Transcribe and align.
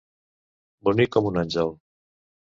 Bonic 0.89 1.13
com 1.17 1.29
un 1.33 1.39
àngel. 1.43 1.71